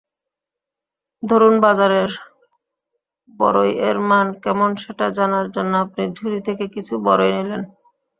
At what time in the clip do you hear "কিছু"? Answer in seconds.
6.75-6.93